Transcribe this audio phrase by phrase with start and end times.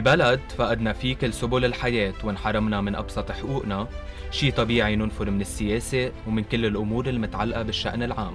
[0.00, 3.88] ببلد فقدنا فيه كل سبل الحياة وانحرمنا من أبسط حقوقنا.
[4.30, 8.34] شي طبيعي ننفر من السياسة ومن كل الأمور المتعلقة بالشأن العام.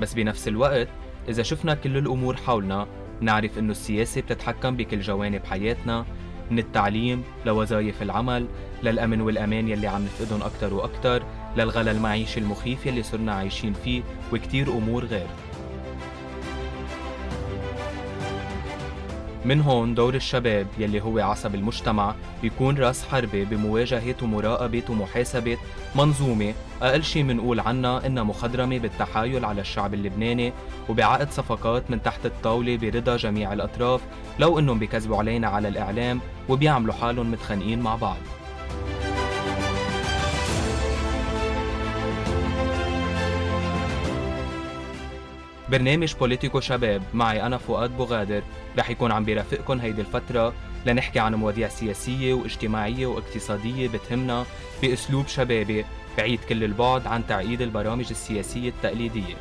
[0.00, 0.88] بس بنفس الوقت
[1.28, 2.86] إذا شفنا كل الأمور حولنا
[3.20, 6.06] نعرف إنه السياسة بتتحكم بكل جوانب حياتنا
[6.50, 8.46] من التعليم لوظائف العمل
[8.82, 11.22] للأمن والأمان يلي عم نفقدهم أكتر وأكتر
[11.56, 14.02] للغلا المعيشي المخيف يلي صرنا عايشين فيه
[14.32, 15.26] وكتير أمور غير.
[19.44, 25.58] من هون دور الشباب يلي هو عصب المجتمع بيكون رأس حربة بمواجهة ومراقبة ومحاسبة
[25.96, 26.54] منظومة.
[26.82, 30.52] أقل شي منقول عنها إنها مخضرمة بالتحايل على الشعب اللبناني
[30.88, 34.00] وبعقد صفقات من تحت الطاولة برضا جميع الأطراف
[34.38, 38.16] لو إنهم بيكذبوا علينا على الإعلام وبيعملوا حالهم متخانقين مع بعض.
[45.72, 47.02] برنامج بوليتيكو شباب.
[47.14, 48.42] معي أنا فؤاد بوغادر.
[48.78, 50.54] رح يكون عم بيرافقكم هيدي الفترة
[50.86, 54.46] لنحكي عن مواضيع سياسية واجتماعية واقتصادية بتهمنا
[54.82, 55.84] بأسلوب شبابي
[56.18, 59.34] بعيد كل البعد عن تعقيد البرامج السياسية التقليدية.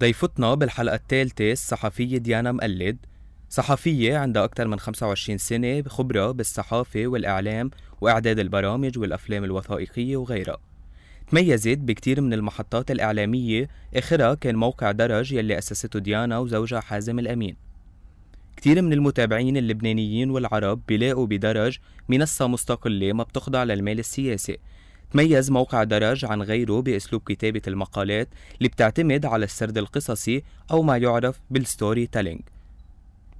[0.00, 3.13] ضيفتنا بالحلقة الثالثة الصحفية ديانا مقلد.
[3.54, 10.56] صحفية عندها أكثر من 25 سنة خبرة بالصحافة والإعلام وإعداد البرامج والأفلام الوثائقية وغيرها.
[11.30, 17.56] تميزت بكتير من المحطات الإعلامية آخرها كان موقع درج يلي أسسته ديانا وزوجها حازم الأمين.
[18.56, 24.58] كتير من المتابعين اللبنانيين والعرب بيلاقوا بدرج منصة مستقلة ما بتخضع للمال السياسي.
[25.10, 30.96] تميز موقع درج عن غيره بأسلوب كتابة المقالات اللي بتعتمد على السرد القصصي أو ما
[30.96, 32.40] يعرف بال storytelling.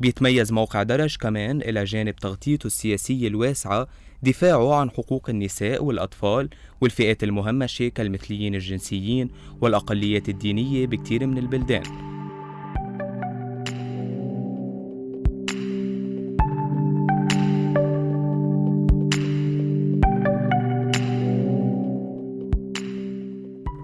[0.00, 3.86] بيتميز موقع درج كمان إلى جانب تغطيته السياسية الواسعة
[4.22, 6.48] دفاعه عن حقوق النساء والأطفال
[6.80, 9.30] والفئات المهمشة كالمثليين الجنسيين
[9.60, 11.82] والأقليات الدينية بكتير من البلدان.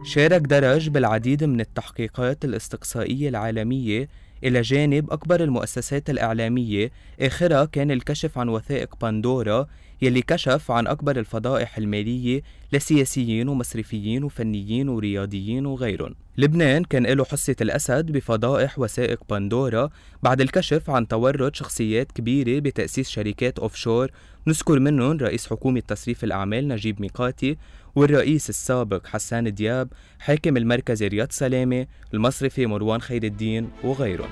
[0.04, 4.08] شارك درج بالعديد من التحقيقات الاستقصائية العالمية
[4.44, 6.90] إلى جانب أكبر المؤسسات الإعلامية
[7.20, 9.66] آخرها كان الكشف عن وثائق باندورا
[10.02, 12.42] يلي كشف عن أكبر الفضائح المالية
[12.72, 16.14] لسياسيين ومصرفيين وفنيين ورياضيين وغيرهم.
[16.38, 19.90] لبنان كان له حصة الأسد بفضائح وثائق باندورا
[20.22, 24.10] بعد الكشف عن تورط شخصيات كبيرة بتأسيس شركات أوفشور.
[24.46, 27.56] نذكر منهم رئيس حكومة تصريف الأعمال نجيب ميقاتي
[27.94, 34.30] والرئيس السابق حسان دياب حاكم المركزي رياض سلامة المصرفي مروان خير الدين وغيرهم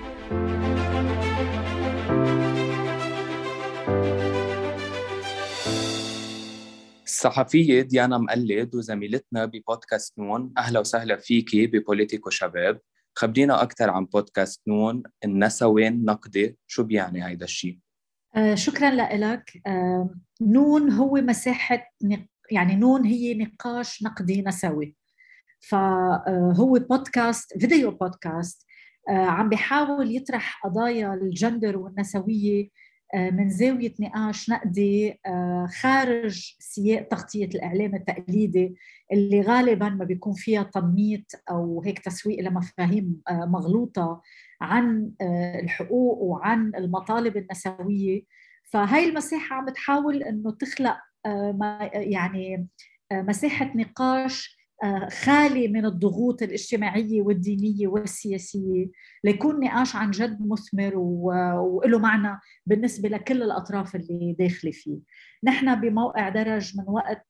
[7.05, 12.81] الصحفية ديانا مقلد وزميلتنا ببودكاست نون أهلا وسهلا فيكي ببوليتيكو شباب.
[13.15, 17.79] خبرينا أكثر عن بودكاست نون النسوين نقدي شو بيعني هيدا الشيء؟
[18.37, 20.11] آه شكرا لك آه
[20.41, 21.93] نون هو مساحة
[22.53, 24.97] يعني نون هي نقاش نقدي نسوي.
[25.61, 28.67] فهو آه، بودكاست فيديو بودكاست
[29.09, 32.69] آه، عم بيحاول يطرح قضايا الجندر والنسوية
[33.15, 35.21] آه، من زاوية نقاش نقدي
[35.81, 38.77] خارج سياق تغطية الإعلام التقليدي
[39.13, 44.23] اللي غالبا ما بيكون فيها تنميط أو هيك تسويق لمفاهيم مغلوطة
[44.61, 45.13] عن
[45.63, 48.23] الحقوق وعن المطالب النسوية.
[48.65, 50.97] فهي المساحة عم تحاول أنه تخلق
[51.95, 52.69] يعني
[53.13, 54.59] مساحة نقاش
[55.09, 58.87] خالي من الضغوط الاجتماعية والدينية والسياسية.
[59.25, 64.99] ليكون نقاش عن جد مثمر وله معنى بالنسبة لكل الأطراف اللي داخلة فيه.
[65.45, 67.27] نحن بموقع درج من وقت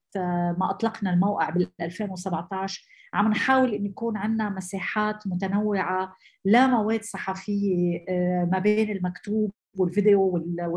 [0.59, 8.05] ما أطلقنا الموقع بال 2017 عم نحاول أن يكون عندنا مساحات متنوعة لا مواد صحفية
[8.51, 10.73] ما بين المكتوب والفيديو وال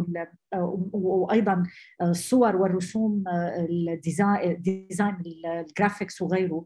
[0.92, 1.62] وأيضا
[2.02, 5.16] الصور والرسوم ال design design
[5.46, 6.64] ال graphics وغيره.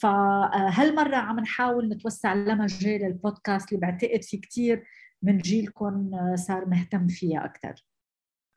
[0.00, 4.84] فهالمرة عم نحاول نتوسع لمجال البودكاست اللي بعتقد في كتير
[5.22, 7.74] من جيلكم صار مهتم فيها أكثر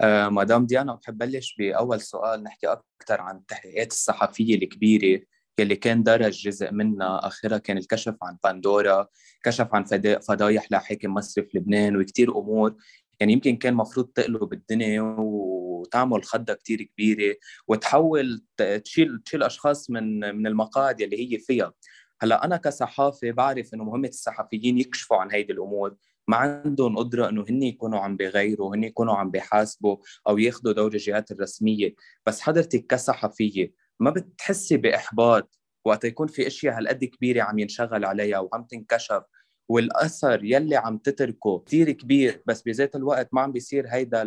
[0.02, 5.22] آه مدام ديانا بحب بلش بأول سؤال نحكي أكثر عن التحقيقات الصحفية الكبيرة
[5.60, 9.08] يلي كان درج جزء منها آخرها كان الكشف عن باندورا
[9.44, 9.84] كشف عن
[10.20, 12.76] فضايح لحاكم مصرف لبنان وكتير أمور
[13.20, 17.36] يعني يمكن كان مفروض تقلب الدنيا وتعمل خضه كتير كبيرة
[17.68, 18.44] وتحول
[18.86, 21.74] تشيل تشيل أشخاص من من المقاعد اللي هي فيها.
[22.22, 25.96] هلا أنا كصحافي بعرف إنه مهمه الصحفيين يكشفوا عن هيدي الأمور.
[26.28, 30.94] ما عندهم قدرة إنه هن يكونوا عم بيغيروا هن يكونوا عم بيحاسبوا أو ياخذوا دور
[30.94, 31.96] الجهات الرسمية.
[32.26, 38.40] بس حضرتك كصحفية ما بتحسي بإحباط وقت يكون في أشياء هالقد كبيرة عم ينشغل عليها
[38.40, 39.24] وعم تنكشف؟
[39.70, 44.26] والأثر يلي عم تتركه كثير كبير بس بذات الوقت ما عم بيصير هيدا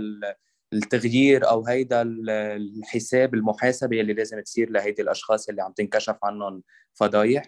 [0.73, 6.63] التغيير أو هيدا الحساب المحاسبه اللي لازم تصير لهيدي الأشخاص اللي عم تنكشف عنهم
[6.95, 7.45] فضايح؟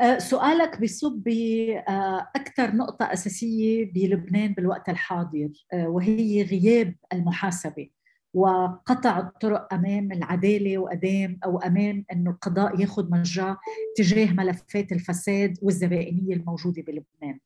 [0.00, 7.90] أه، سؤالك بيصب بأكثر نقطة أساسية بلبنان بالوقت الحاضر أه، وهي غياب المحاسبة.
[8.36, 13.58] وقطع الطرق أمام العدالة وامام أو أمام انه القضاء ياخذ مجراه
[13.96, 17.38] تجاه ملفات الفساد والزبائنية الموجودة بلبنان.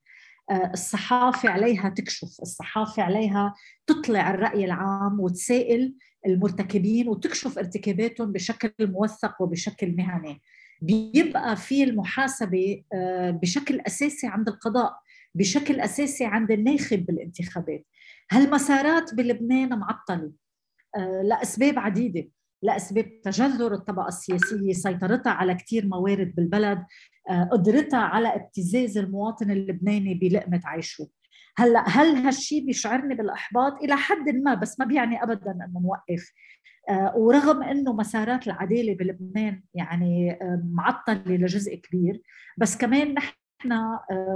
[0.50, 3.54] آه، الصحافة عليها تكشف، الصحافة عليها
[3.86, 5.94] تطلع الرأي العام وتسائل
[6.26, 10.40] المرتكبين وتكشف ارتكاباتهم بشكل موثق وبشكل مهني.
[10.82, 14.98] بيبقى في المحاسبة آه، بشكل أساسي عند القضاء،
[15.34, 17.86] بشكل أساسي عند الناخب بالانتخابات.
[18.30, 20.32] هالمسارات بلبنان معطلة
[21.22, 22.28] لأسباب عديدة
[22.62, 26.84] لأسباب تجذر الطبقة السياسية سيطرتها على كثير موارد بالبلد
[27.30, 31.08] آه، قدرتها على ابتزاز المواطن اللبناني بلقمة عيشه.
[31.56, 36.32] هلأ هل هالشيء بيشعرني بالإحباط؟ إلى حد ما بس ما بيعني ابدا إنه نوقف.
[36.88, 40.38] آه، ورغم إنه مسارات العدالة بلبنان يعني
[40.72, 42.22] معطلة لجزء كبير
[42.58, 43.32] بس كمان نحن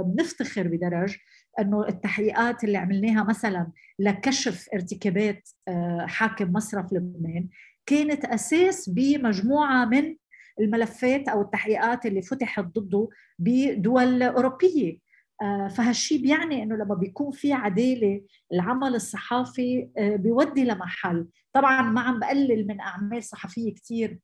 [0.05, 1.17] بنفتخر بدرج
[1.59, 7.47] إنه التحقيقات اللي عملناها مثلا لكشف ارتكابات آه، حاكم مصرف لبنان
[7.85, 10.15] كانت أساس بمجموعة من
[10.59, 13.09] الملفات أو التحقيقات اللي فتحت ضده
[13.39, 15.05] بدول أوروبية.
[15.41, 18.21] آه، فهالشيء بيعني إنه لما بيكون في عدالة
[18.53, 21.27] العمل الصحافي آه، بيودي لمحل.
[21.53, 24.19] طبعا ما عم بقلل من أعمال صحفية كثير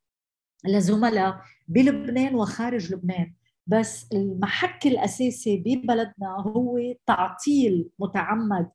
[0.66, 3.34] لزملاء بلبنان وخارج لبنان.
[3.68, 8.70] بس المحك الأساسي ببلدنا هو تعطيل متعمد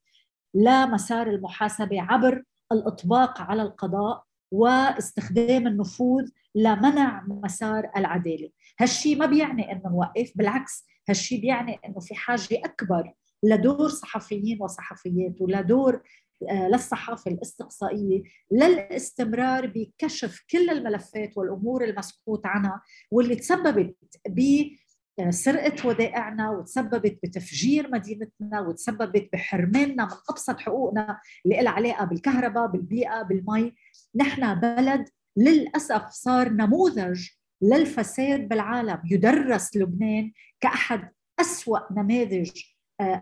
[0.54, 2.42] لمسار المحاسبة عبر
[2.72, 8.50] الأطباق على القضاء واستخدام النفوذ لمنع مسار العدالة،
[8.80, 13.12] هالشيء ما بيعني إنه نوقف، بالعكس هالشيء بيعني إنه في حاجة أكبر
[13.42, 16.02] لدور صحفيين وصحفيات ولدور
[16.42, 18.22] للصحافه الاستقصائية
[18.52, 23.96] للاستمرار بكشف كل الملفات والأمور المسكوت عنها واللي تسببت
[24.28, 33.22] بسرقه ودائعنا وتسببت بتفجير مدينتنا وتسببت بحرماننا من أبسط حقوقنا اللي لها علاقة بالكهرباء بالبيئة
[33.22, 33.72] بالمي.
[34.14, 37.28] نحن بلد للأسف صار نموذج
[37.62, 39.02] للفساد بالعالم.
[39.10, 41.10] يدرس لبنان كأحد
[41.40, 42.75] أسوأ نماذج آه،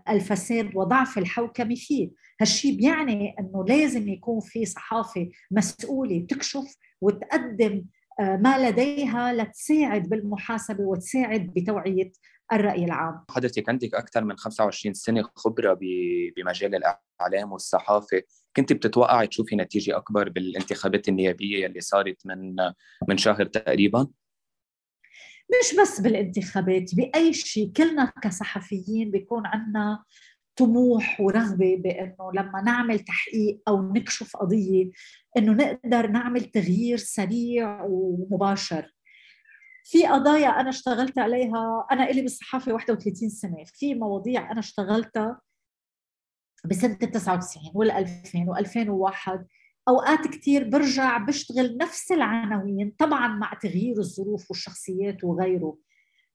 [0.09, 2.09] الفساد وضعف الحوكمة فيه
[2.41, 7.85] هالشيء بيعني إنه لازم يكون في صحافة مسؤولة تكشف وتقدم
[8.19, 12.11] آه، ما لديها لتساعد بالمحاسبة وتساعد بتوعية
[12.53, 13.25] الرأي العام.
[13.29, 15.79] حضرتك عندك أكثر من 25 سنة خبرة
[16.37, 18.21] بمجال الإعلام والصحافة،
[18.55, 22.55] كنت بتتوقعي تشوفي نتيجة أكبر بالانتخابات النيابية اللي صارت من
[23.07, 24.07] من شهر تقريبا؟
[25.49, 27.71] مش بس بالانتخابات بأي شيء.
[27.77, 30.03] كلنا كصحفيين بيكون عندنا
[30.55, 34.91] طموح ورغبة بأنه لما نعمل تحقيق أو نكشف قضية
[35.37, 38.91] إنه نقدر نعمل تغيير سريع ومباشر.
[39.83, 43.63] في قضايا أنا اشتغلت عليها أنا إلي بالصحافة 31 سنة.
[43.65, 45.41] في مواضيع أنا اشتغلتها
[46.65, 49.45] بسنة 99 وال 2000 و2001
[49.87, 55.77] أوقات كثير برجع بشتغل نفس العناوين طبعا مع تغيير الظروف والشخصيات وغيره.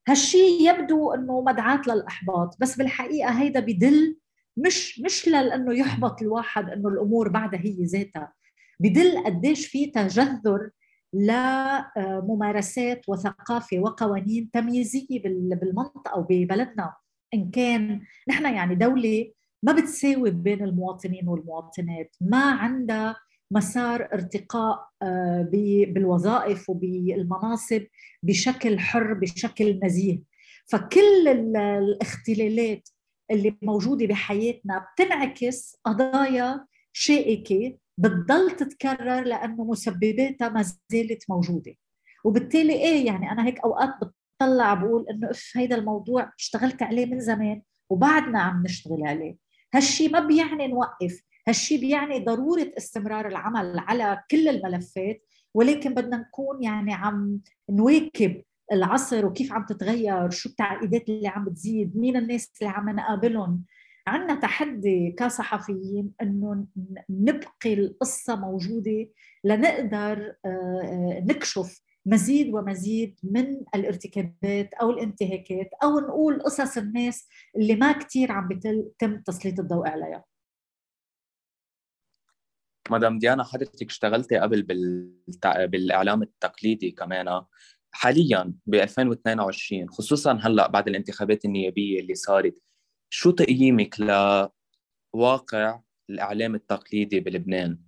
[0.09, 4.16] هالشيء يبدو إنه مدعاة للإحباط بس بالحقيقة هيدا بدل
[4.57, 8.33] مش مش لأنه يحبط الواحد إنه الأمور بعدها هي ذاتها
[8.80, 10.71] بدل قديش في تجذر
[11.12, 16.95] لممارسات وثقافة وقوانين تمييزية بالمنطقة وببلدنا
[17.35, 23.16] إن كان نحن يعني دولة ما بتساوي بين المواطنين والمواطنات ما عندها
[23.50, 25.49] مسار ارتقاء آه،
[25.88, 27.83] بالوظائف وبالمناصب
[28.23, 30.21] بشكل حر بشكل نزيه.
[30.66, 32.88] فكل الاختلالات
[33.30, 41.75] اللي موجودة بحياتنا بتنعكس قضايا شائكة بتضل تتكرر لأنه مسبباتها ما زالت موجودة.
[42.25, 47.21] وبالتالي إيه يعني أنا هيك أوقات بتطلع بقول إنه أف هيدا الموضوع اشتغلت عليه من
[47.21, 49.37] زمان وبعدنا عم نشتغل عليه.
[49.75, 51.21] هالشيء ما بيعني نوقف.
[51.49, 55.23] هالشيء بيعني ضرورة استمرار العمل على كل الملفات
[55.54, 58.42] ولكن بدنا نكون يعني عم نواكب
[58.73, 63.64] العصر وكيف عم تتغير شو التعقيدات اللي عم بتزيد مين الناس اللي عم نقابلهم.
[64.06, 66.66] عندنا تحدي كصحفيين إنه
[67.11, 69.09] نبقي القصة موجودة
[69.44, 77.92] لنقدر آه، نكشف مزيد ومزيد من الارتكابات أو الانتهاكات أو نقول قصص الناس اللي ما
[77.92, 80.25] كثير عم بيتم تسليط الضوء عليها.
[82.90, 85.64] مدام ديانا حضرتك اشتغلتي قبل بالتع...
[85.64, 87.42] بالإعلام التقليدي كمان
[87.92, 92.62] حاليا ب 2022 خصوصا هلأ بعد الانتخابات النيابية اللي صارت
[93.12, 94.00] شو تقييمك
[95.14, 95.80] لواقع
[96.11, 97.78] الإعلام التقليدي بلبنان؟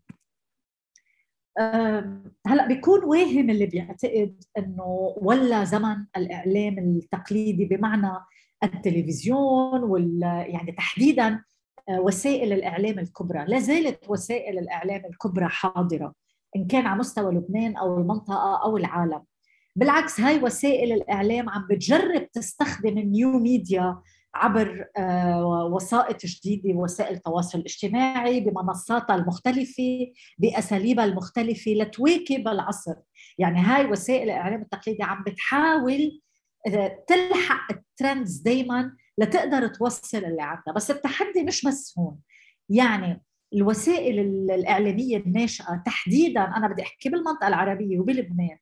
[2.47, 8.19] هلأ بيكون واهم اللي بيعتقد إنه ولا زمن الإعلام التقليدي بمعنى
[8.65, 11.43] التلفزيون وال يعني تحديدا آه،
[11.91, 16.15] وسائل الإعلام الكبرى، لا زالت وسائل الإعلام الكبرى حاضرة
[16.57, 19.23] إن كان على مستوى لبنان أو المنطقة أو العالم.
[19.77, 24.03] بالعكس هاي وسائل الإعلام عم بتجرب تستخدم النيو ميديا
[24.35, 32.95] عبر آه، وسائط جديدة وسائل التواصل الاجتماعي بمنصاتها المختلفة بأساليبها المختلفة لتواكب العصر
[33.39, 36.21] يعني هاي وسائل الإعلام التقليدي عم بتحاول
[36.67, 40.75] آه، تلحق الترندز دائما لتقدر توصل اللي عندها.
[40.75, 42.19] بس التحدي مش بس هون.
[42.69, 43.23] يعني
[43.55, 44.19] الوسائل
[44.51, 48.59] الإعلامية الناشئة تحديدا أنا بدي أحكي بالمنطقة العربية وبلبنان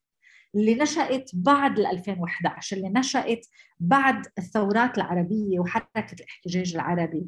[0.55, 3.47] اللي نشأت بعد 2011 اللي نشأت
[3.81, 7.27] بعد الثورات العربية وحركة الاحتجاج العربي.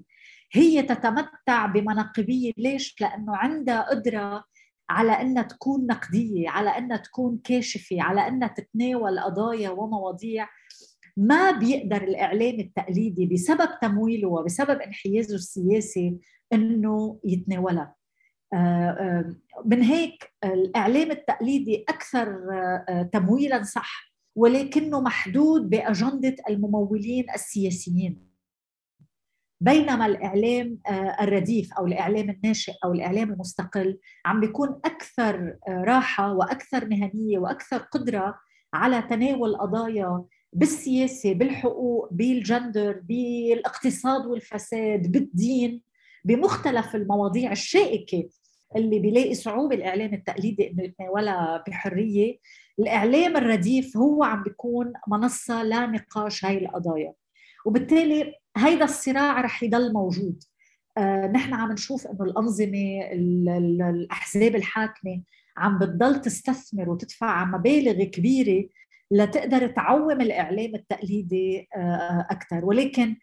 [0.53, 2.53] هي تتمتع بمناقبية.
[2.57, 4.45] ليش؟ لأنه عندها قدرة
[4.91, 10.49] على أنها تكون نقدية على أنها تكون كاشفة على أنها تتناول قضايا ومواضيع
[11.17, 16.19] ما بيقدر الإعلام التقليدي بسبب تمويله وبسبب انحيازه السياسي
[16.53, 17.95] أنه يتناولها.
[18.55, 22.29] آه، آه، من هيك الإعلام التقليدي أكثر
[22.89, 28.33] آه، تمويلا صح ولكنه محدود بأجندة الممولين السياسيين.
[29.61, 30.79] بينما الإعلام
[31.21, 38.39] الرديف أو الإعلام الناشئ أو الإعلام المستقل عم بيكون أكثر راحة وأكثر مهنية وأكثر قدرة
[38.75, 45.83] على تناول قضايا بالسياسة بالحقوق بالجندر بالاقتصاد والفساد بالدين
[46.25, 48.29] بمختلف المواضيع الشائكة
[48.77, 52.39] اللي بيلاقي صعوبة الإعلام التقليدي إنه يتناولها بحرية.
[52.79, 57.15] الإعلام الرديف هو عم بيكون منصة لنقاش هاي القضايا.
[57.67, 60.43] وبالتالي هيدا الصراع رح يضل موجود.
[60.99, 65.23] آه نحن عم نشوف إنه الأنظمة الأحزاب الحاكمة
[65.57, 68.69] عم بتضل تستثمر وتدفع مبالغ كبيرة
[69.13, 73.17] لتقدر تعوم الإعلام التقليدي آه أكثر ولكن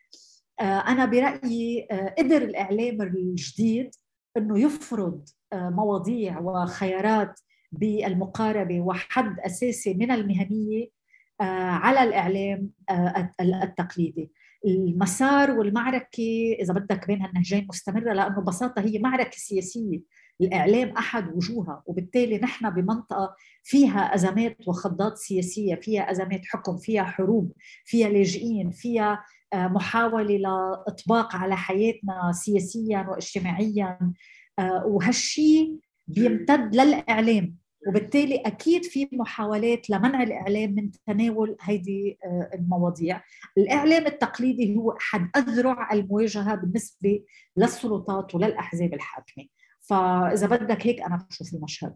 [0.60, 3.92] آه أنا برأيي آه قدر الإعلام الجديد
[4.38, 7.40] إنه يفرض مواضيع وخيارات
[7.72, 10.88] بالمقاربة وحد أساسي من المهنية
[11.42, 12.70] على الإعلام
[13.42, 14.32] التقليدي.
[14.66, 20.00] المسار والمعركة إذا بدك بين هالنهجين مستمرة لأنه ببساطة هي معركة سياسية.
[20.42, 27.52] الإعلام أحد وجوهها وبالتالي نحن بمنطقة فيها أزمات وخضات سياسية فيها أزمات حكم فيها حروب
[27.86, 34.14] فيها لاجئين فيها محاولة لإطباق على حياتنا سياسيا واجتماعيا
[34.60, 37.56] آه، وهالشيء بيمتد للإعلام.
[37.88, 43.22] وبالتالي أكيد في محاولات لمنع الإعلام من تناول هذه آه، المواضيع.
[43.58, 47.24] الإعلام التقليدي هو أحد أذرع المواجهة بالنسبة
[47.58, 49.46] للسلطات وللأحزاب الحاكمة.
[49.90, 51.96] فإذا بدك هيك أنا بشوف المشهد.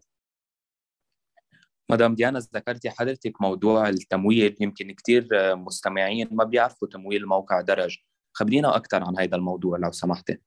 [1.91, 7.97] مدام ديانا ذكرتي حضرتك موضوع التمويل يمكن كثير مستمعين ما بيعرفوا تمويل موقع درج.
[8.33, 10.38] خبرينا أكثر عن هذا الموضوع لو سمحتي.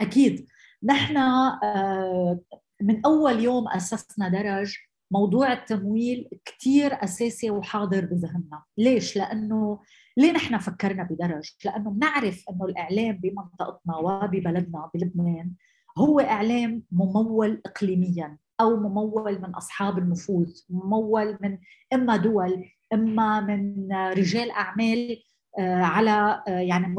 [0.00, 0.46] أكيد.
[0.82, 2.40] نحن آه،
[2.80, 4.76] من أول يوم أسسنا درج
[5.10, 9.80] موضوع التمويل كثير أساسي وحاضر بذهننا، ليش؟ لأنه
[10.16, 15.54] ليه نحن فكرنا بدرج؟ لأنه بنعرف إنه الإعلام بمنطقتنا وببلدنا بلبنان
[16.00, 21.58] هو إعلام ممول اقليميا أو ممول من أصحاب النفوذ، ممول من
[21.92, 25.22] إما دول إما من رجال أعمال
[25.58, 26.96] آه، على آه، يعني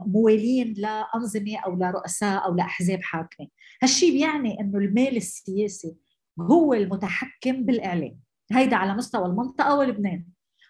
[0.00, 3.48] موالين لأنظمة أو لرؤساء أو لأحزاب حاكمة،
[3.82, 5.96] هالشيء بيعني إنه المال السياسي
[6.40, 8.20] هو المتحكم بالإعلام،
[8.52, 10.24] هيدا على مستوى المنطقة ولبنان،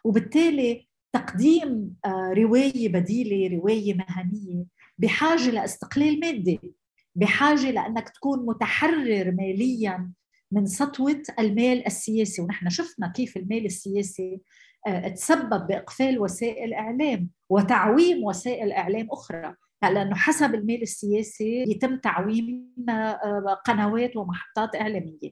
[0.04, 4.64] وبالتالي تقديم آه، رواية بديلة، رواية مهنية
[4.98, 6.74] بحاجة لإستقلال مادي،
[7.18, 10.12] بحاجة لأنك تكون متحرر ماليا
[10.52, 14.40] من سطوة المال السياسي، ونحن شفنا كيف المال السياسي
[14.86, 19.54] آه، تسبب بإقفال وسائل إعلام وتعويم وسائل إعلام أخرى.
[19.82, 25.30] لأنه حسب الميل السياسي يتم تعويم آه، قنوات ومحطات إعلامية.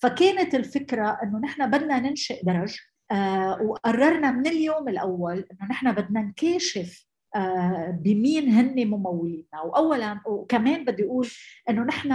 [0.00, 2.76] فكانت الفكرة إنه نحن بدنا ننشئ درج
[3.10, 7.07] آه، وقررنا من اليوم الأول إنه نحن بدنا نكاشف
[7.90, 11.28] بمين هن ممولينا واولا وكمان بدي أقول
[11.70, 12.08] إنه نحن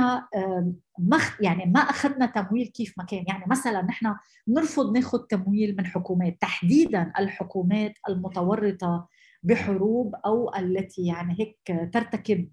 [0.99, 3.25] ما يعني ما أخذنا تمويل كيف ما كان.
[3.27, 4.15] يعني مثلا نحن
[4.47, 9.07] نرفض ناخذ تمويل من حكومات تحديدا الحكومات المتورطة
[9.43, 12.49] بحروب أو التي يعني هيك ترتكب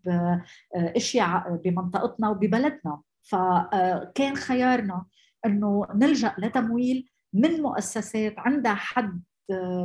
[0.75, 3.01] إشياء بمنطقتنا وببلدنا.
[3.23, 5.05] فكان خيارنا
[5.47, 9.23] إنه نلجأ لتمويل من مؤسسات عندها حد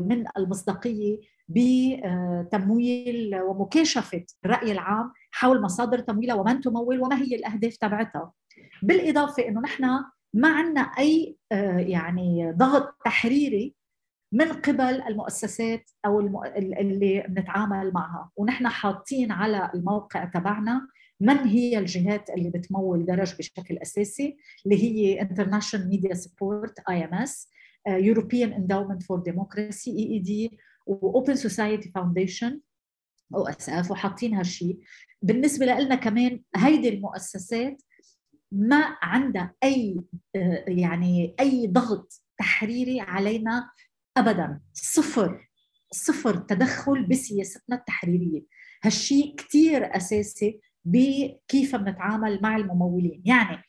[0.06, 8.32] من المصداقية بتمويل ومكاشفة الرأي العام حول مصادر تمويلها ومن تمول وما هي الأهداف تبعتها.
[8.84, 9.84] بالإضافة إنه نحن
[10.34, 11.38] ما عندنا أي
[11.78, 13.76] يعني ضغط تحريري
[14.32, 16.20] من قبل المؤسسات أو
[16.80, 18.32] اللي بنتعامل معها.
[18.36, 20.88] ونحن حاطين على الموقع تبعنا
[21.22, 27.48] من هي الجهات اللي بتمول درج بشكل أساسي اللي هي International Media Support IMS
[27.88, 30.32] European Endowment for Democracy EED
[30.86, 32.62] و Open Society Foundation
[33.36, 34.80] OSF وحاطين هالشيء
[35.22, 37.82] بالنسبة لنا كمان هيدي المؤسسات
[38.52, 40.02] ما عندها أي
[40.68, 43.70] يعني أي ضغط تحريري علينا
[44.18, 44.60] ابدا.
[44.74, 45.50] صفر
[45.92, 48.42] صفر تدخل بسياستنا التحريرية.
[48.84, 53.22] هالشيء كثير أساسي بكيف بنتعامل مع الممولين.
[53.26, 53.64] يعني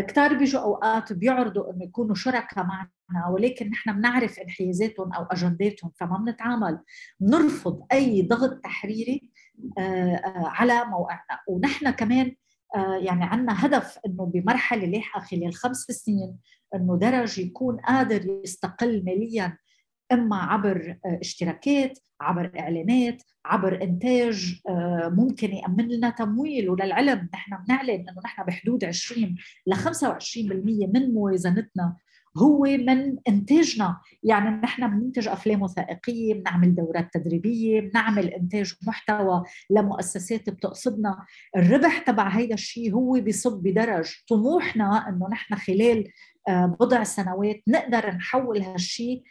[0.00, 6.18] كتار بيجوا أوقات بيعرضوا إنه يكونوا شركاء معنا ولكن نحن بنعرف انحيازاتهم أو أجنداتهم فما
[6.18, 6.78] بنتعامل
[7.20, 9.30] بنرفض أي ضغط تحريري
[10.36, 11.40] على موقعنا.
[11.48, 12.36] ونحن كمان
[12.76, 16.38] يعني عندنا هدف إنه بمرحلة لاحقة خلال خمس سنين
[16.74, 19.58] إنه درج يكون قادر يستقل ماليا
[20.12, 24.60] إما عبر اشتراكات عبر إعلانات عبر إنتاج
[25.18, 26.70] ممكن يامن لنا تمويل.
[26.70, 31.96] وللعلم نحن بنعلن إنه نحن بحدود 20 ل 25% من موازنتنا
[32.36, 34.00] هو من إنتاجنا.
[34.22, 41.26] يعني نحن بننتج أفلام وثائقية بنعمل دورات تدريبية بنعمل إنتاج محتوى لمؤسسات بتقصدنا.
[41.56, 44.14] الربح تبع هيدا الشيء هو بصب بدرج.
[44.28, 46.08] طموحنا إنه نحن خلال
[46.50, 49.22] بضع سنوات نقدر نحول هالشيء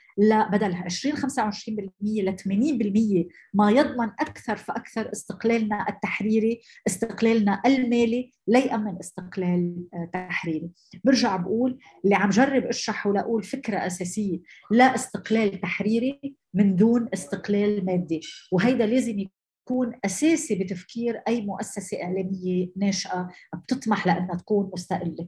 [0.51, 9.85] بدل 20 25% ل 80% ما يضمن أكثر فأكثر استقلالنا التحريري، استقلالنا المالي ليأمن استقلال
[10.13, 10.71] تحريري.
[11.03, 14.39] برجع بقول اللي عم جرب اشرح ولاقول فكرة أساسية
[14.71, 22.71] لا استقلال تحريري من دون استقلال مادي، وهيدا لازم يكون أساسي بتفكير أي مؤسسة إعلامية
[22.77, 23.29] ناشئة
[23.63, 25.27] بتطمح لأنها تكون مستقلة.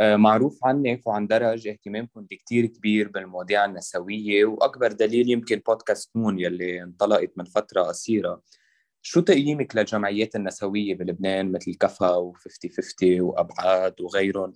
[0.00, 6.82] معروف عنك وعن درج اهتمامكم كتير كبير بالمواضيع النسوية وأكبر دليل يمكن بودكاست نون يلي
[6.82, 8.42] انطلقت من فترة قصيرة.
[9.02, 14.52] شو تقييمك للجمعيات النسوية بلبنان مثل كفا و50-50 وأبعاد وغيرهم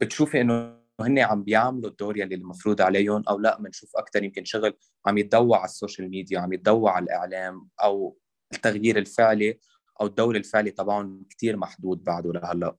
[0.00, 4.74] بتشوفي إنه هن عم بيعملوا الدور يلي المفروض عليهم أو لا؟ بنشوف أكثر يمكن شغل
[5.06, 8.18] عم يتضوى على ال social media عم يتضوى على الإعلام أو
[8.54, 9.58] التغيير الفعلي
[10.00, 12.76] أو الدور الفعلي تبعهم كتير محدود بعده لهلأ.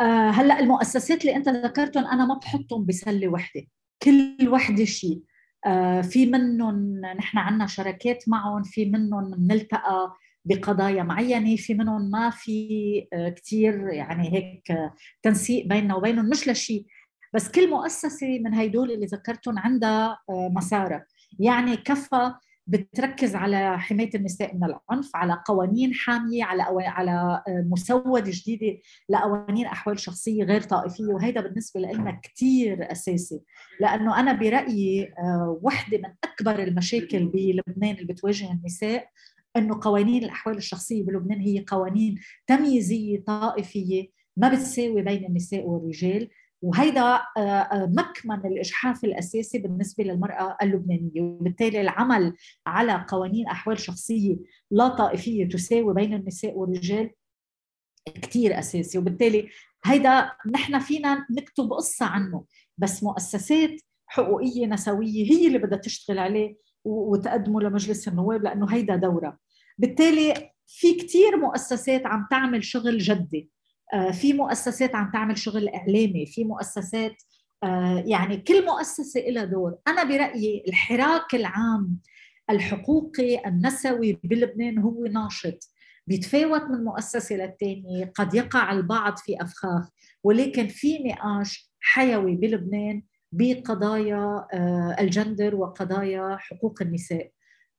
[0.00, 3.62] آه هلأ المؤسسات اللي أنت ذكرتهم أنا ما بحطهم بسلة وحدة.
[4.02, 5.22] كل وحدة شيء
[5.66, 12.30] آه في منهم نحن عندنا شركات معهم في منهم بنلتقى بقضايا معينة في منهم ما
[12.30, 14.78] في آه كثير يعني هيك
[15.22, 16.86] تنسيق بيننا وبينهم مش لشيء
[17.34, 21.06] بس كل مؤسسة من هيدول اللي ذكرتهم عندها مسارها
[21.38, 22.34] يعني كفى
[22.66, 26.80] بتركز على حماية النساء من العنف على قوانين حامية على أو...
[26.80, 31.04] على مسودة جديدة لقوانين أحوال شخصية غير طائفية.
[31.04, 33.40] وهيدا بالنسبة لنا كثير أساسي.
[33.80, 35.14] لأنه أنا برأيي
[35.62, 39.08] وحدة من أكبر المشاكل بلبنان اللي بتواجه النساء
[39.56, 46.28] إنه قوانين الأحوال الشخصية بلبنان هي قوانين تمييزية طائفية ما بتساوي بين النساء والرجال.
[46.62, 47.20] وهيدا
[47.72, 51.22] مكمن الإجحاف الأساسي بالنسبة للمرأة اللبنانية.
[51.22, 52.34] وبالتالي العمل
[52.66, 54.36] على قوانين أحوال شخصية
[54.70, 57.10] لا طائفية تساوي بين النساء والرجال
[58.22, 58.98] كثير أساسي.
[58.98, 59.48] وبالتالي
[59.84, 62.44] هيدا نحن فينا نكتب قصة عنه
[62.78, 69.38] بس مؤسسات حقوقية نسوية هي اللي بدها تشتغل عليه وتقدمه لمجلس النواب لأنه هيدا دورها
[69.78, 73.50] بالتالي في كثير مؤسسات عم تعمل شغل جدي.
[74.12, 77.22] في مؤسسات عم تعمل شغل إعلامي في مؤسسات
[78.04, 79.74] يعني كل مؤسسة لها دور.
[79.88, 81.98] أنا برأيي الحراك العام
[82.50, 85.72] الحقوقي النسوي بلبنان هو ناشط.
[86.06, 89.90] بيتفاوت من مؤسسة للثانيه قد يقع البعض في أفخاخ.
[90.24, 94.46] ولكن في نقاش حيوي بلبنان بقضايا
[95.00, 97.30] الجندر وقضايا حقوق النساء.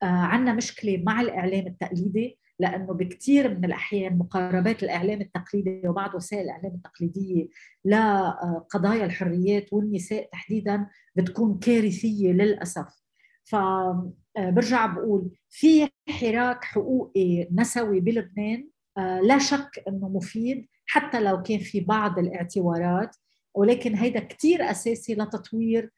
[0.03, 2.39] عندنا مشكلة مع الإعلام التقليدي.
[2.59, 7.47] لأنه بكثير من الأحيان مقاربات الإعلام التقليدي وبعض وسائل الإعلام التقليدية
[7.85, 13.07] لقضايا الحريات والنساء تحديدا بتكون كارثية للأسف.
[13.43, 18.67] فبرجع بقول في حراك حقوقي نسوي بلبنان
[18.97, 23.15] لا شك إنه مفيد حتى لو كان في بعض الاعتبارات
[23.55, 25.91] ولكن هيدا كثير أساسي لتطوير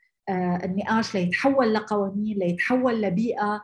[0.63, 3.63] النقاش ليتحول لقوانين ليتحول لبيئة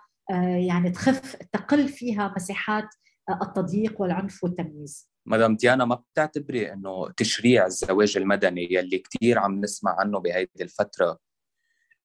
[0.68, 2.88] يعني تخف تقل فيها مساحات
[3.42, 5.10] التضييق والعنف والتمييز.
[5.26, 11.20] مدام ديانا ما بتعتبري إنه تشريع الزواج المدني يلي كثير عم نسمع عنه بهيدي الفترة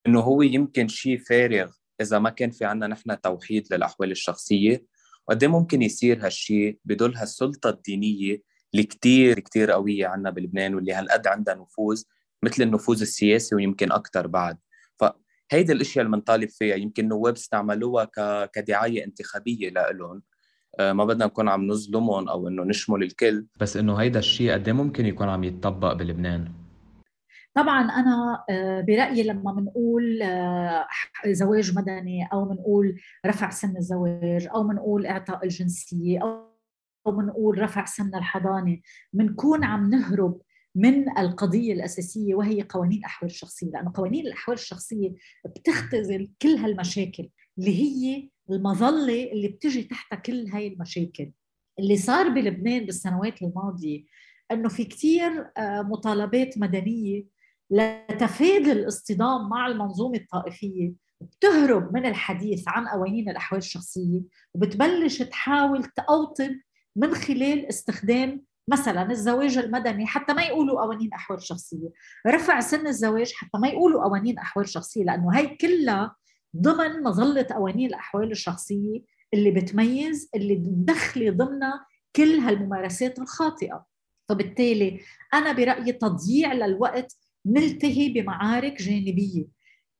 [0.06, 4.86] إنه هو يمكن شيء فارغ إذا ما كان في عنا نحن توحيد للأحوال الشخصية؟
[5.28, 8.42] وقد إيه ممكن يصير هالشيء بدل هالسلطة الدينية
[8.74, 12.02] اللي كثير كثير قوية عنا بلبنان واللي هالقد عندها نفوذ
[12.42, 14.58] مثل النفوذ السياسي ويمكن أكثر بعد؟
[15.50, 16.76] فهيدي الأشياء اللي بنطالب فيها.
[16.76, 18.10] يمكن النواب استعملوها
[18.52, 20.22] كدعاية انتخابية لهم
[20.80, 23.46] آه، ما بدنا نكون عم نظلمهم أو إنه نشمل الكل.
[23.60, 26.52] بس إنه هيدا الشيء قد إيه ممكن يكون عم يتطبق بلبنان؟
[27.54, 30.86] طبعا أنا آه، برأيي لما بنقول آه،
[31.26, 38.14] زواج مدني أو بنقول رفع سن الزواج أو بنقول إعطاء الجنسية أو بنقول رفع سن
[38.14, 38.78] الحضانه
[39.12, 40.40] بنكون عم نهرب
[40.74, 43.66] من القضية الأساسية وهي قوانين الأحوال الشخصية.
[43.66, 45.14] لأنه قوانين الأحوال الشخصية
[45.56, 47.28] بتختزل كل هالمشاكل
[47.58, 51.32] اللي هي المظلة اللي بتجي تحت كل هاي المشاكل.
[51.78, 54.04] اللي صار بلبنان بالسنوات الماضية
[54.52, 57.24] أنه في كتير آه، مطالبات مدنية
[57.70, 60.92] لتفادي الاصطدام مع المنظومة الطائفية.
[61.20, 64.20] بتهرب من الحديث عن قوانين الأحوال الشخصية
[64.54, 66.60] وبتبلش تحاول تأوطن
[66.96, 71.88] من خلال استخدام مثلا الزواج المدني حتى ما يقولوا قوانين أحوال شخصية.
[72.26, 76.16] رفع سن الزواج حتى ما يقولوا قوانين أحوال شخصية لأنه هي كلها
[76.56, 79.00] ضمن مظلة قوانين الأحوال الشخصية
[79.34, 83.84] اللي بتميز اللي مدخله ضمنها كل هالممارسات الخاطئة.
[84.28, 85.00] فبالتالي
[85.34, 89.46] أنا برأيي تضييع للوقت نلتهي بمعارك جانبية.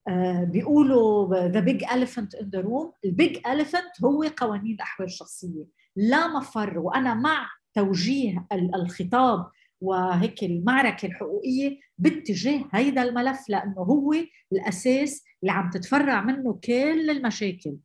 [0.09, 5.65] آه بيقولوا the big elephant in the room ال big elephant هو قوانين الأحوال الشخصية.
[5.97, 14.15] لا مفر وأنا مع توجيه الخطاب وهيك المعركة الحقوقية باتجاه هيدا الملف لأنه هو
[14.53, 17.77] الأساس اللي عم تتفرع منه كل المشاكل.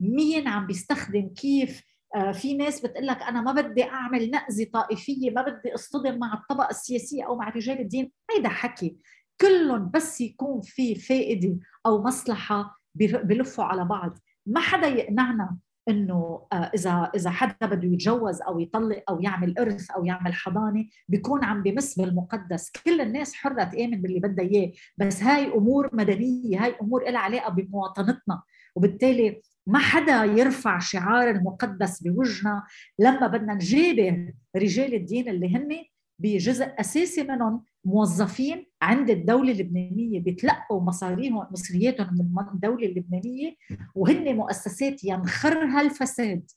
[0.00, 1.82] مين عم بيستخدم كيف؟
[2.14, 6.34] آه، في ناس بتقول لك أنا ما بدي أعمل نقزة طائفية ما بدي أصطدم مع
[6.34, 8.12] الطبقة السياسية أو مع رجال الدين.
[8.30, 8.96] هيدا حكي.
[9.40, 14.18] كلهم بس يكون في فائدة أو مصلحة بلفوا على بعض.
[14.46, 15.56] ما حدا يقنعنا
[15.88, 20.86] إنه آه، إذا إذا حدا بده يتجوز أو يطلق أو يعمل إرث أو يعمل حضانة
[21.08, 22.70] بيكون عم بمس بالمقدس.
[22.84, 24.72] كل الناس حرة تآمن باللي بدها إياه.
[24.98, 28.42] بس هاي أمور مدنية هاي أمور لها علاقة بمواطنتنا.
[28.76, 32.62] وبالتالي ما حدا يرفع شعار المقدس بوجهنا
[32.98, 35.84] لما بدنا نجابه رجال الدين اللي هن
[36.18, 43.54] بجزء أساسي منهم موظفين عند الدولة اللبنانية بيتلقوا مصاريهم مصرياتهم من الدولة اللبنانية
[43.94, 46.50] وهن مؤسسات ينخرها الفساد.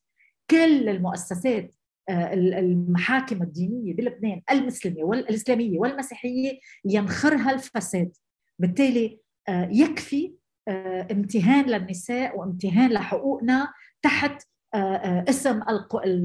[0.49, 1.75] كل المؤسسات
[2.09, 8.11] آه، المحاكم الدينية بلبنان المسلمة والاسلاميه والمسيحية ينخرها الفساد.
[8.59, 10.33] بالتالي آه، يكفي
[10.67, 15.61] آه، امتهان للنساء وامتهان لحقوقنا تحت اسم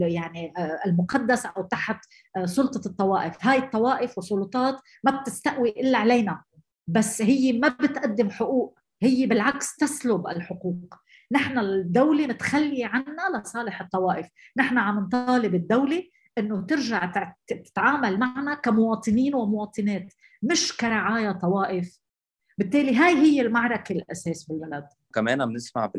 [0.01, 2.05] يعني آه، المقدس أو تحت
[2.45, 6.43] سلطة الطوائف، هاي الطوائف وسلطات ما بتستقوي إلا علينا
[6.87, 10.95] بس هي ما بتقدم حقوق، هي بالعكس تسلب الحقوق.
[11.33, 16.03] نحن الدولة متخلية عنا لصالح الطوائف، نحن عم نطالب الدولة
[16.39, 17.13] إنه ترجع
[17.47, 21.99] تتعامل معنا كمواطنين ومواطنات مش كرعايا طوائف.
[22.59, 24.87] بالتالي هاي هي المعركة الأساس بالبلد.
[25.15, 25.93] كمان بنسمع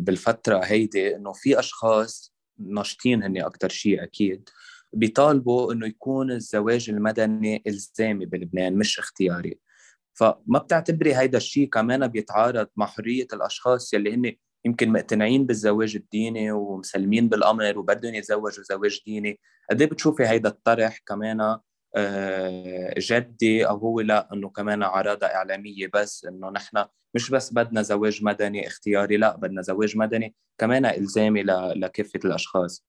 [0.00, 4.48] بالفترة هيدي إنه في أشخاص ناشطين هني أكثر شيء أكيد
[4.92, 9.58] بيطالبوا إنه يكون الزواج المدني إلزامي بلبنان مش اختياري.
[10.14, 14.32] فما بتعتبري هيدا الشيء كمان بيتعارض مع حرية الأشخاص يلي هن
[14.64, 20.98] يمكن مقتنعين بالزواج الديني ومسلمين بالأمر وبدهم يتزوجوا زواج ديني؟ قد إيه بتشوفي هيدا الطرح
[21.06, 21.58] كمان
[22.98, 28.24] جدي أو هو لا إنه كمان عراضه إعلامية بس إنه نحن مش بس بدنا زواج
[28.24, 31.42] مدني اختياري لا بدنا زواج مدني كمان إلزامي
[31.76, 32.84] لكافة الأشخاص.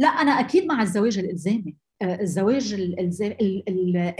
[0.00, 1.76] لا أنا أكيد مع الزواج الإلزامي.
[2.02, 2.72] آه، الزواج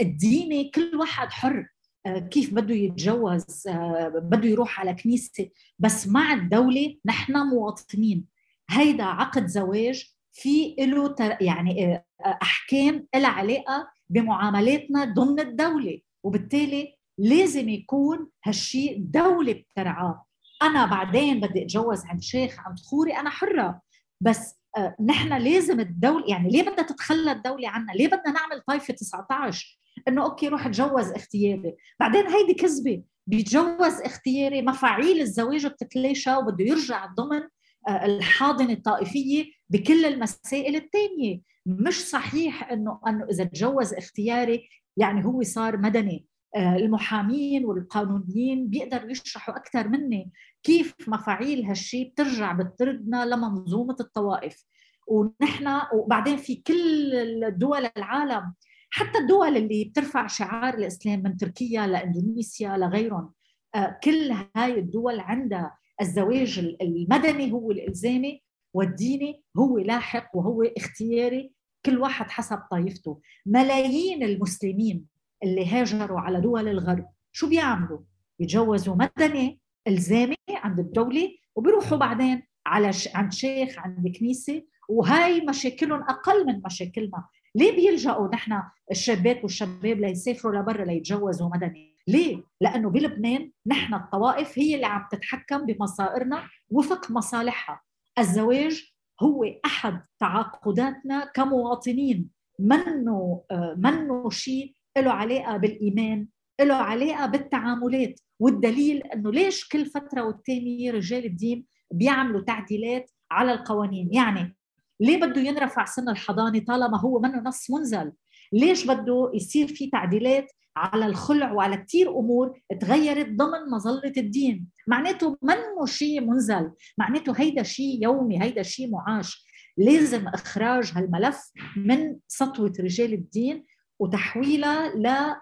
[0.01, 1.67] الديني كل واحد حر.
[2.05, 3.67] آه، كيف بده يتجوز؟
[4.15, 5.49] بده يروح على كنيسة.
[5.79, 8.25] بس مع الدولة نحن مواطنين.
[8.69, 15.99] هيدا عقد زواج في له يعني آه، آه، أحكام لها علاقه بمعاملاتنا ضمن الدولة.
[16.23, 20.25] وبالتالي لازم يكون هالشيء الدولة بترعاه.
[20.61, 23.81] أنا بعدين بدي أتجوز عند شيخ عند خوري أنا حرة.
[24.21, 28.93] بس آه، نحن لازم الدولة يعني ليه بدها تتخلى الدولة عنا؟ ليه بدنا نعمل طائفة
[28.93, 33.03] 19 إنه أوكي روح اتجوز اختياري، بعدين هيدي كذبة.
[33.27, 37.41] بيتجوز اختياري مفاعيل الزواج بتتلاشى وبده يرجع ضمن
[37.89, 45.77] الحاضنة الطائفية بكل المسائل الثانية مش صحيح انه إنه إذا تجوز اختياري يعني هو صار
[45.77, 46.25] مدني.
[46.55, 50.31] آه، المحامين والقانونيين بيقدروا يشرحوا أكثر مني
[50.63, 54.65] كيف مفاعيل هالشيء بترجع بتردنا لمنظومة الطوائف.
[55.07, 58.53] ونحن وبعدين في كل دول العالم
[58.89, 63.33] حتى الدول اللي بترفع شعار الإسلام من تركيا لإندونيسيا لغيرهم
[63.75, 68.41] آه، كل هاي الدول عندها الزواج المدني هو الإلزامي
[68.73, 71.53] والديني هو لاحق وهو اختياري
[71.85, 75.05] كل واحد حسب طائفته ملايين المسلمين
[75.43, 77.99] اللي هاجروا على دول الغرب شو بيعملوا؟
[78.39, 83.15] بيتجوزوا مدني إلزامي عند الدولة وبيروحوا بعدين على ش...
[83.15, 87.25] عند شيخ عند كنيسة وهاي مشاكلهم أقل من مشاكلنا.
[87.55, 88.61] ليه بيلجأوا نحن
[88.91, 95.65] الشابات والشباب ليسافروا لبرا ليتجوزوا مدني؟ ليه؟ لأنه بلبنان نحن الطوائف هي اللي عم تتحكم
[95.65, 97.81] بمصائرنا وفق مصالحها.
[98.19, 102.29] الزواج هو أحد تعاقداتنا كمواطنين.
[102.59, 103.43] منه
[103.77, 106.27] منه شيء له علاقة بالإيمان
[106.61, 108.19] له علاقة بالتعاملات.
[108.39, 114.55] والدليل أنه ليش كل فترة والتانية رجال الدين بيعملوا تعديلات على القوانين؟ يعني
[114.99, 118.11] ليه بده ينرفع سن الحضانة طالما هو منه نص منزل؟
[118.53, 124.67] ليش بده يصير في تعديلات على الخلع وعلى كثير أمور تغيرت ضمن مظلة الدين.
[124.87, 129.45] معناته منه شيء منزل؟ معناته هيدا شيء يومي هيدا شيء معاش.
[129.77, 133.65] لازم إخراج هالملف من سطوة رجال الدين
[133.99, 134.95] وتحويلها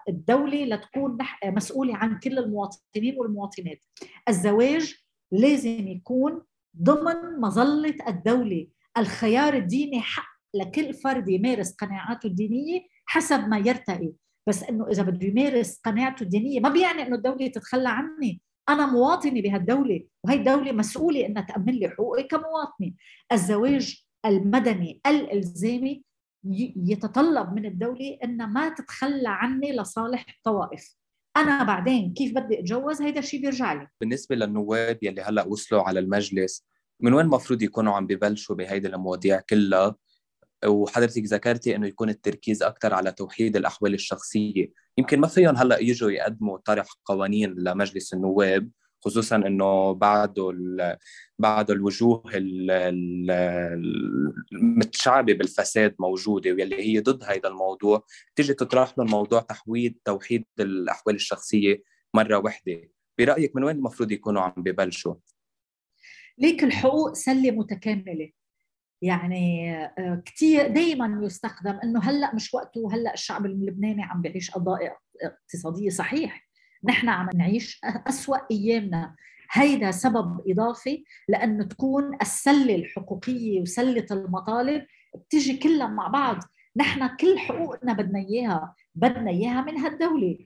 [0.08, 3.78] للدولة لتكون مسؤولة عن كل المواطنين والمواطنات.
[4.28, 4.94] الزواج
[5.32, 6.42] لازم يكون
[6.82, 8.66] ضمن مظلة الدولة.
[8.98, 14.12] الخيار الديني حق لكل فرد يمارس قناعاته الدينية حسب ما يرتقي.
[14.48, 18.40] بس إنه إذا بده يمارس قناعته الدينية ما بيعني إنه الدولة تتخلى عني.
[18.68, 22.92] أنا مواطنه بهالدولة وهي الدولة مسؤولة إنها تأمن لي حقوقي كمواطنة.
[23.32, 26.02] الزواج المدني الإلزامي
[26.76, 30.96] يتطلب من الدولة إنها ما تتخلى عني لصالح طوائف.
[31.36, 33.86] أنا بعدين كيف بدي أتجوز؟ هيدا الشيء بيرجع لي.
[34.00, 36.66] بالنسبة للنواب يلي هلأ وصلوا على المجلس
[37.00, 39.96] من وين المفروض يكونوا عم ببلشوا بهيدي المواضيع كلها؟
[40.66, 44.72] وحضرتك ذكرتي إنه يكون التركيز أكثر على توحيد الأحوال الشخصية.
[44.98, 48.70] يمكن ما فيهم هلأ يجوا يقدموا طرح قوانين لمجلس النواب
[49.04, 50.52] خصوصا إنه بعده
[51.38, 52.22] بعده الوجوه
[54.52, 58.04] المتشعبة بالفساد موجودة واللي هي ضد هذا الموضوع
[58.36, 61.82] تيجي تطرح له الموضوع تحويد توحيد الأحوال الشخصية
[62.14, 65.14] مرة واحدة برأيك من وين المفروض يكونوا عم ببلشوا؟
[66.38, 68.30] ليك الحقوق سلة متكاملة.
[69.02, 74.96] يعني آه، كثير دائما يستخدم إنه هلأ مش وقته هلأ الشعب اللبناني عم بيعيش قضايا
[75.22, 76.48] اقتصاديه صحيح.
[76.84, 79.16] نحن عم نعيش أسوأ أيامنا.
[79.52, 84.86] هيدا سبب إضافي لأنه تكون السلة الحقوقية وسلة المطالب
[85.16, 86.36] بتجي كلها مع بعض.
[86.76, 90.38] نحن كل حقوقنا بدنا إياها بدنا إياها من هالدولة.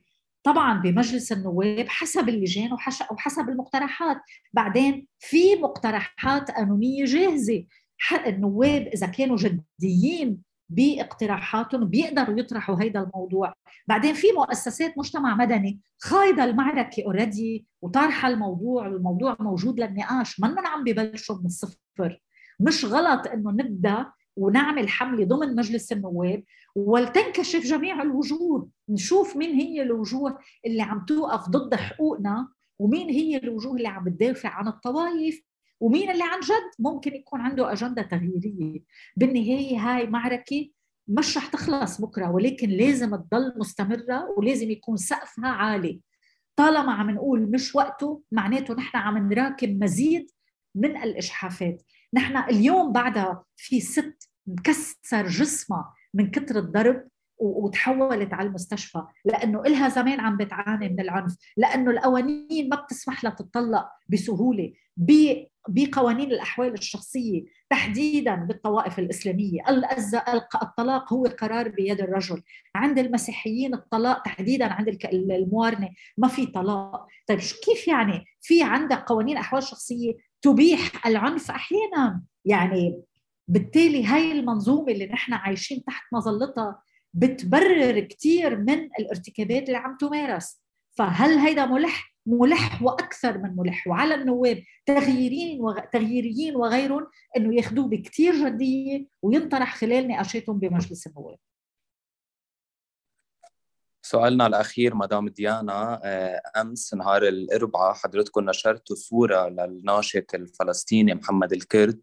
[0.43, 2.73] طبعا بمجلس النواب حسب اللجان
[3.11, 4.17] وحسب المقترحات.
[4.53, 7.65] بعدين في مقترحات قانونية جاهزة.
[8.27, 13.53] النواب إذا كانوا جديين باقتراحاتهم بيقدروا يطرحوا هيدا الموضوع.
[13.87, 20.83] بعدين في مؤسسات مجتمع مدني خايضة المعركة اوريدي وطارحة الموضوع والموضوع موجود للنقاش منهم عم
[20.83, 22.21] ببلشوا من الصفر.
[22.59, 24.05] مش غلط إنه نبدأ
[24.37, 26.43] ونعمل حملة ضمن مجلس النواب
[26.75, 32.47] ولتنكشف جميع الوجوه نشوف مين هي الوجوه اللي عم توقف ضد حقوقنا
[32.79, 35.41] ومين هي الوجوه اللي عم بتدافع عن الطوائف.
[35.79, 38.79] ومين اللي عن جد؟ ممكن يكون عنده أجندة تغييرية.
[39.17, 40.69] بالنهاية هاي معركة
[41.07, 46.01] مش رح تخلص بكرة ولكن لازم تضل مستمرة ولازم يكون سقفها عالي.
[46.55, 50.31] طالما عم نقول مش وقته معناته نحن عم نراكم مزيد
[50.75, 51.81] من الإجحافات.
[52.13, 57.07] نحن اليوم بعدها في ست مكسر جسمها من كتر الضرب
[57.37, 63.33] وتحولت على المستشفى لأنه إلها زمان عم بتعاني من العنف لأنه القوانين ما بتسمح لها
[63.33, 64.73] تطلق بسهولة.
[65.67, 69.61] بقوانين الأحوال الشخصية تحديدا بالطوائف الإسلامية.
[70.61, 72.41] الطلاق هو قرار بيد الرجل.
[72.75, 77.07] عند المسيحيين الطلاق تحديدا عند الموارنة ما في طلاق.
[77.27, 83.01] طيب كيف يعني في عندك قوانين أحوال شخصية تبيح العنف أحيانا؟ يعني
[83.47, 86.81] بالتالي هاي المنظومة اللي نحن عايشين تحت مظلتها
[87.13, 90.61] بتبرر كثير من الارتكابات اللي عم تمارس.
[90.97, 95.79] فهل هيدا ملح؟ ملح وأكثر من ملح وعلى النواب تغييرين وغ...
[95.79, 97.07] تغييريين وغيرهم
[97.37, 101.37] إنه ياخذوه بكثير جدية وينطرح خلال نقاشاتهم بمجلس النواب.
[104.01, 112.01] سؤالنا الأخير مدام ديانا آه، أمس نهار الأربعاء حضرتكم نشرتوا صورة للناشط الفلسطيني محمد الكرد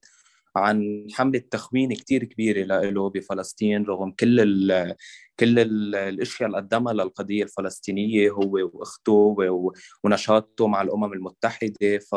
[0.56, 4.94] عن حملة تخوين كتير كبيرة له بفلسطين رغم كل ال
[5.40, 9.36] كل ال الأشياء اللي قدمها للقضية الفلسطينية هو وأخته
[10.04, 11.98] ونشاطه مع الأمم المتحدة.
[11.98, 12.14] ف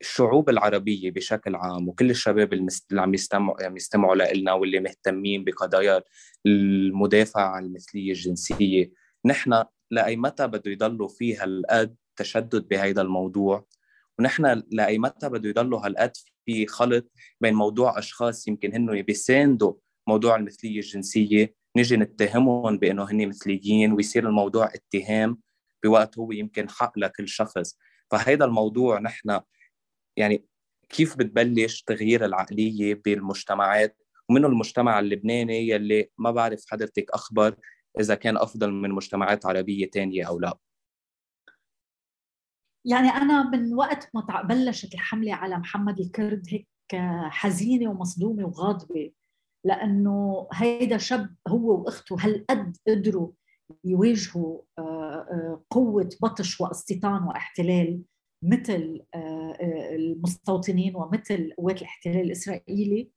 [0.00, 6.02] الشعوب العربية بشكل عام وكل الشباب اللي عم يستمعوا عم يستمعوا لنا واللي مهتمين بقضايا
[6.46, 8.92] المدافع عن المثلية الجنسية
[9.24, 13.66] نحن لأي متى بده يضلوا في هالقد تشدد بهذا الموضوع؟
[14.18, 16.12] ونحن لأي متى بده يضلوا هالقد
[16.46, 19.74] في خلط بين موضوع أشخاص يمكن هن بيساندوا
[20.06, 25.38] موضوع المثلية الجنسية نجي نتهمهم بأنه هن مثليين ويصير الموضوع اتهام
[25.84, 27.78] بوقت هو يمكن حق لكل شخص.
[28.10, 29.40] فهذا الموضوع نحن
[30.16, 30.44] يعني
[30.88, 33.96] كيف بتبلش تغيير العقلية بالمجتمعات؟
[34.30, 37.54] ومنه المجتمع اللبناني يلي ما بعرف حضرتك أخبر
[38.00, 40.58] إذا كان أفضل من مجتمعات عربية تانية أو لا؟
[42.88, 46.68] يعني أنا من وقت ما بلشت الحملة على محمد الكرد هيك
[47.30, 49.12] حزينة ومصدومة وغاضبة
[49.64, 53.30] لأنه هيدا شاب هو وأخته هالقد قدروا
[53.84, 58.02] يواجهوا آه، آه، قوة بطش واستيطان واحتلال
[58.42, 59.56] مثل آه،
[59.96, 63.10] المستوطنين ومثل قوات الاحتلال الإسرائيلي.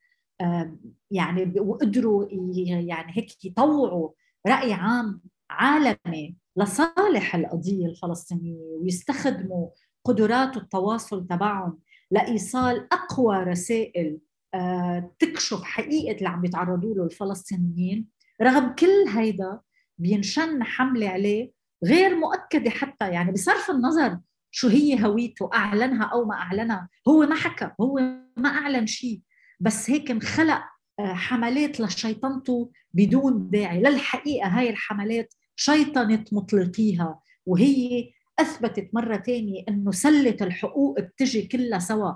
[1.12, 2.28] يعني وقدروا
[2.62, 4.10] يعني هيك يطوعوا
[4.48, 9.70] رأي عام عالمي لصالح القضية الفلسطينية ويستخدموا
[10.06, 11.80] قدرات التواصل تبعهم
[12.12, 14.20] لإيصال أقوى رسائل
[14.54, 18.08] آه، تكشف حقيقة اللي عم يتعرضوا له الفلسطينيين.
[18.42, 19.60] رغم كل هيدا
[19.98, 21.52] بينشن حملة عليه
[21.86, 24.20] غير مؤكدة حتى يعني بصرف النظر
[24.52, 26.90] شو هي هويته أعلنها أو ما أعلنها.
[27.08, 27.96] هو ما حكى هو
[28.38, 29.22] ما أعلن شيء.
[29.60, 30.62] بس هيك انخلق
[31.00, 33.80] آه، حملات لشيطنته بدون داعي.
[33.82, 42.14] للحقيقة هاي الحملات شيطنت مطلقيها وهي أثبتت مرة ثانية إنه سلة الحقوق بتجي كلها سوا.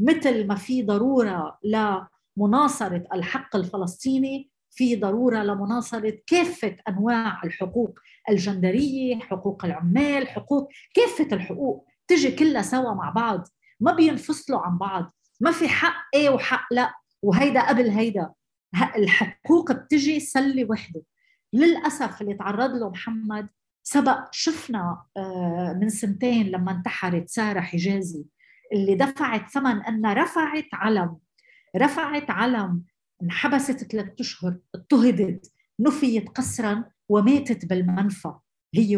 [0.00, 7.98] مثل ما في ضرورة لمناصرة الحق الفلسطيني في ضرورة لمناصرة كافة أنواع الحقوق
[8.30, 13.48] الجندرية، حقوق العمال، حقوق كافة الحقوق تجي كلها سوا مع بعض،
[13.80, 18.30] ما بينفصلوا عن بعض، ما في حق إيه وحق لا، وهيدا قبل هيدا،
[18.96, 21.02] الحقوق بتجي سلة وحدة.
[21.52, 23.48] للأسف اللي تعرض له محمد
[23.82, 24.28] سبق.
[24.32, 28.24] شفنا آه، من سنتين لما انتحرت سارة حجازي
[28.72, 31.18] اللي دفعت ثمن انها رفعت علم
[31.76, 32.84] رفعت علم
[33.22, 38.32] انحبست ثلاثة أشهر اضطهدت نفيت قسرا وماتت بالمنفى
[38.74, 38.96] هي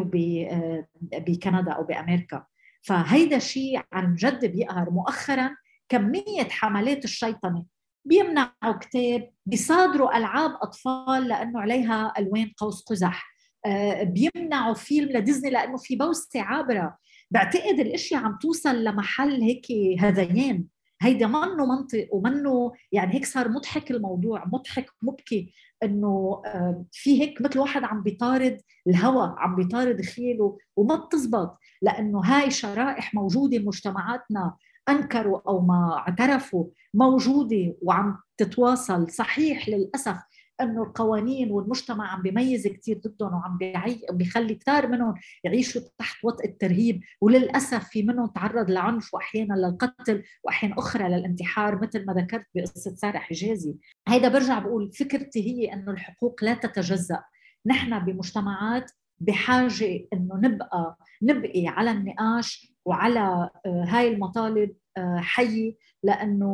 [0.50, 2.46] آه، بكندا أو بأمريكا.
[2.82, 5.56] فهيدا شيء عن جد بيقهر مؤخرا
[5.88, 7.64] كمية حملات الشيطنة.
[8.04, 13.30] بيمنعوا كتاب بيصادروا ألعاب أطفال لأنه عليها ألوان قوس قزح.
[13.66, 16.96] آه، بيمنعوا فيلم لديزني لأنه في بوسة عابرة.
[17.30, 19.66] بعتقد الأشياء عم توصل لمحل هيك
[20.00, 20.64] هذيان.
[21.02, 27.42] هيدا منه منطق ومنه يعني هيك صار مضحك الموضوع مضحك مبكي إنه آه، في هيك
[27.42, 31.58] مثل واحد عم بيطارد الهوى عم بيطارد خيله وما بتزبط.
[31.82, 34.56] لأنه هاي شرائح موجودة بمجتمعاتنا
[34.88, 40.16] أنكروا أو ما اعترفوا موجودة وعم تتواصل صحيح للأسف
[40.60, 45.14] انه القوانين والمجتمع عم بيميز كثير ضدهم وعم بيعي بيخلي كثار منهم
[45.44, 52.06] يعيشوا تحت وطء الترهيب وللأسف في منهم تعرض لعنف وأحيانا للقتل وأحيانا أخرى للانتحار مثل
[52.06, 53.76] ما ذكرت بقصة ساره حجازي.
[54.08, 57.22] هيدا برجع بقول فكرتي هي انه الحقوق لا تتجزأ.
[57.66, 58.90] نحن بمجتمعات
[59.20, 66.46] بحاجة أنه نبقى نبقي على النقاش وعلى آه، هاي المطالب آه، حيه لأنه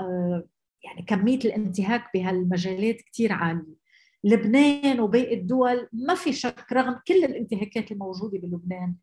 [0.00, 0.44] آه،
[0.84, 3.78] يعني كمية الانتهاك بهالمجالات كثير عالية.
[4.24, 8.94] لبنان وباقي الدول ما في شك رغم كل الانتهاكات الموجودة بلبنان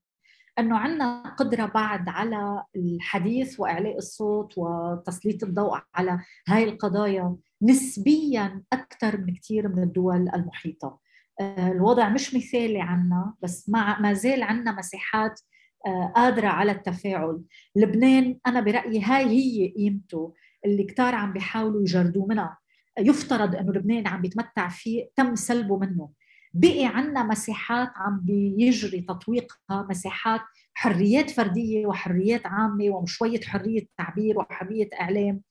[0.60, 9.18] إنه عندنا قدرة بعد على الحديث وإعلاء الصوت وتسليط الضوء على هاي القضايا نسبيا أكثر
[9.18, 11.00] من كثير من الدول المحيطة.
[11.42, 15.42] الوضع مش مثالي عنا بس مع ما زال عندنا مساحات
[15.86, 17.42] آه، قادرة على التفاعل.
[17.76, 20.34] لبنان أنا برأيي هاي هي قيمته
[20.66, 22.58] اللي كتار عم بيحاولوا يجردوه منها.
[23.00, 26.10] يفترض إنه لبنان عم بيتمتع فيه تم سلبه منه.
[26.54, 30.42] بقي عندنا مساحات عم بيجري تطويقها مساحات
[30.74, 35.42] حريات فردية وحريات عامة وشوية حرية تعبير وحرية إعلام.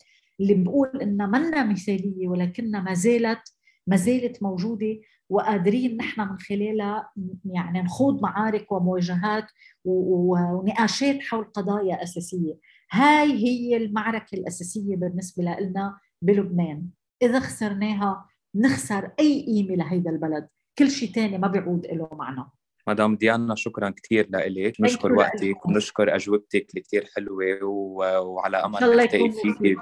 [0.40, 3.54] اللي بقول إنها منا مثالية ولكنها ما زالت
[3.86, 7.10] ما زالت موجودة وقادرين نحن من خلالها
[7.44, 9.46] يعني نخوض معارك ومواجهات
[9.84, 12.58] ونقاشات حول قضايا أساسية.
[12.90, 16.88] هاي هي المعركة الأساسية بالنسبة لنا بلبنان.
[17.22, 20.48] إذا خسرناها نخسر أي قيمة لهيدا البلد.
[20.78, 22.44] كل شيء تاني ما بيعود له معنى
[22.88, 29.30] مدام ديانا شكرا كثير لك نشكر وقتك ونشكر أجوبتك اللي كثير حلوة وعلى أمل نلتقي
[29.30, 29.78] فيك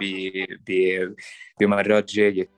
[1.61, 2.49] بمرات جاية.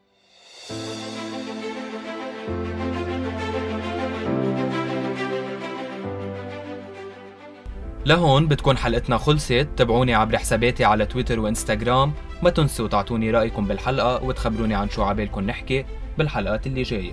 [8.06, 9.68] لهون بتكون حلقتنا خلصت.
[9.76, 12.12] تابعوني عبر حساباتي على تويتر وانستغرام.
[12.42, 15.84] ما تنسوا تعطوني رأيكم بالحلقة وتخبروني عن شو عبالكم نحكي
[16.18, 17.12] بالحلقات اللي جاية.